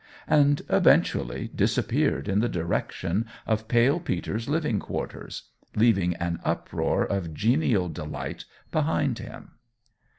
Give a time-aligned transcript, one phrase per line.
[0.27, 5.43] and eventually disappeared in the direction of Pale Peter's living quarters,
[5.75, 9.51] leaving an uproar of genial delight behind him.